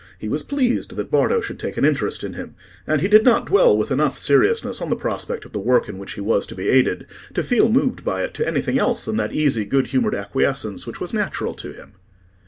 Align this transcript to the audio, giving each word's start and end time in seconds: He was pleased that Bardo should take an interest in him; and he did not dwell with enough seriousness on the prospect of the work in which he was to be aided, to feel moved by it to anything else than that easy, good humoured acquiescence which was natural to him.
He 0.17 0.27
was 0.29 0.41
pleased 0.41 0.95
that 0.95 1.11
Bardo 1.11 1.41
should 1.41 1.59
take 1.59 1.77
an 1.77 1.85
interest 1.85 2.23
in 2.23 2.33
him; 2.33 2.55
and 2.87 3.01
he 3.01 3.07
did 3.07 3.23
not 3.23 3.45
dwell 3.45 3.77
with 3.77 3.91
enough 3.91 4.17
seriousness 4.17 4.81
on 4.81 4.89
the 4.89 4.95
prospect 4.95 5.45
of 5.45 5.51
the 5.53 5.59
work 5.59 5.87
in 5.87 5.99
which 5.99 6.13
he 6.13 6.21
was 6.21 6.47
to 6.47 6.55
be 6.55 6.69
aided, 6.69 7.05
to 7.35 7.43
feel 7.43 7.69
moved 7.71 8.03
by 8.03 8.23
it 8.23 8.33
to 8.33 8.47
anything 8.47 8.79
else 8.79 9.05
than 9.05 9.17
that 9.17 9.31
easy, 9.31 9.63
good 9.63 9.85
humoured 9.85 10.15
acquiescence 10.15 10.87
which 10.87 10.99
was 10.99 11.13
natural 11.13 11.53
to 11.53 11.71
him. 11.71 11.93